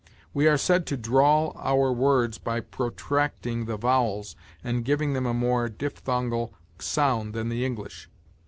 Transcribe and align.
We 0.33 0.47
are 0.47 0.57
said 0.57 0.87
to 0.87 0.97
drawl 0.97 1.51
our 1.59 1.93
words 1.93 2.39
by 2.39 2.59
protracting 2.61 3.65
the 3.65 3.77
vowels 3.77 4.35
and 4.63 4.83
giving 4.83 5.13
them 5.13 5.27
a 5.27 5.33
more 5.35 5.69
diphthongal 5.69 6.53
sound 6.79 7.35
than 7.35 7.49
the 7.49 7.63
English. 7.63 8.09